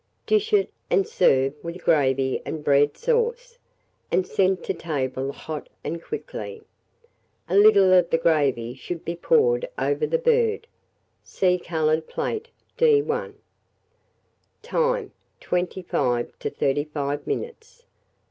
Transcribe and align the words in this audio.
Dish 0.25 0.51
it, 0.51 0.71
and 0.89 1.07
serve 1.07 1.53
with 1.63 1.83
gravy 1.83 2.41
and 2.43 2.63
bread 2.63 2.97
sauce, 2.97 3.59
and 4.11 4.25
send 4.25 4.63
to 4.63 4.73
table 4.73 5.31
hot 5.31 5.69
and 5.83 6.01
quickly. 6.01 6.63
A 7.47 7.55
little 7.55 7.93
of 7.93 8.09
the 8.09 8.17
gravy 8.17 8.73
should 8.73 9.05
be 9.05 9.15
poured 9.15 9.69
over 9.77 10.07
the 10.07 10.17
bird. 10.17 10.65
See 11.23 11.59
coloured 11.59 12.07
plate, 12.07 12.47
D1. 12.79 13.35
Time. 14.63 15.11
25 15.39 16.31
to 16.39 16.49
35 16.49 17.27
minutes. 17.27 17.83